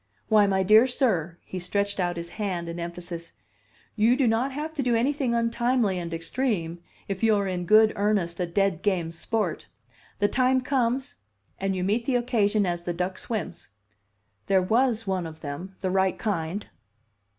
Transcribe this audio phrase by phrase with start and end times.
[0.29, 3.33] Why, my dear sir," he stretched out his hand in emphasis,
[3.95, 7.93] "you do not have to do anything untimely and extreme if you are in good
[7.95, 9.67] earnest a dead game sport.
[10.17, 11.17] The time comes,
[11.59, 13.69] and you meet the occasion as the duck swims.
[14.47, 16.65] There was one of them the right kind."